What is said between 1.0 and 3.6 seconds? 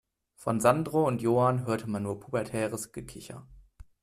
und Johann hörte man nur pubertäres Gekicher.